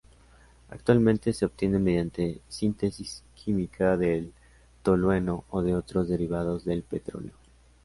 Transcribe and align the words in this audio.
Actualmente 0.69 1.31
se 1.31 1.45
obtiene 1.45 1.77
mediante 1.77 2.41
síntesis 2.47 3.23
química 3.35 3.97
del 3.97 4.33
tolueno 4.81 5.45
o 5.51 5.61
de 5.61 5.75
otros 5.75 6.09
derivados 6.09 6.65
del 6.65 6.81
petróleo. 6.81 7.33